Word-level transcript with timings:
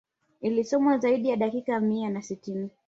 Ilisomwa 0.41 0.97
zaidi 0.97 1.29
ya 1.29 1.35
dakika 1.37 1.79
mia 1.79 2.09
na 2.09 2.21
sitini 2.21 2.69